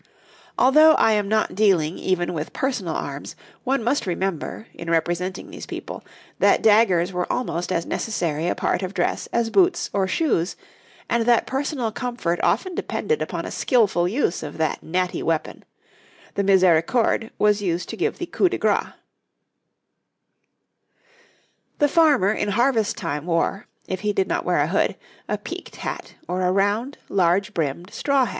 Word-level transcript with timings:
Although 0.57 0.93
I 0.95 1.11
am 1.11 1.27
not 1.29 1.53
dealing 1.53 1.99
even 1.99 2.33
with 2.33 2.53
personal 2.53 2.95
arms, 2.95 3.35
one 3.63 3.83
must 3.83 4.07
remember, 4.07 4.65
in 4.73 4.89
representing 4.89 5.51
these 5.51 5.67
people, 5.67 6.03
that 6.39 6.63
daggers 6.63 7.13
were 7.13 7.31
almost 7.31 7.71
as 7.71 7.85
necessary 7.85 8.47
a 8.47 8.55
part 8.55 8.81
of 8.81 8.95
dress 8.95 9.27
as 9.31 9.51
boots 9.51 9.91
or 9.93 10.07
shoes, 10.07 10.55
and 11.07 11.27
that 11.27 11.45
personal 11.45 11.91
comfort 11.91 12.39
often 12.41 12.73
depended 12.73 13.21
upon 13.21 13.45
a 13.45 13.51
skilful 13.51 14.07
use 14.07 14.41
of 14.41 14.57
that 14.57 14.81
natty 14.81 15.21
weapon; 15.21 15.63
the 16.33 16.43
misericorde 16.43 17.29
was 17.37 17.61
used 17.61 17.87
to 17.89 17.95
give 17.95 18.17
the 18.17 18.25
coup 18.25 18.49
de 18.49 18.57
grâce. 18.57 18.93
The 21.77 21.87
farmer 21.87 22.31
in 22.31 22.47
harvest 22.49 22.97
time 22.97 23.27
wore, 23.27 23.67
if 23.87 23.99
he 23.99 24.13
did 24.13 24.27
not 24.27 24.45
wear 24.45 24.57
a 24.61 24.67
hood, 24.67 24.95
a 25.29 25.37
peaked 25.37 25.75
hat 25.75 26.15
or 26.27 26.41
a 26.41 26.51
round, 26.51 26.97
large 27.07 27.53
brimmed 27.53 27.93
straw 27.93 28.25
hat. 28.25 28.29